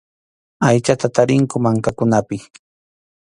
Aychata 0.67 1.07
tarinku 1.15 1.55
mankakunapi. 1.63 2.37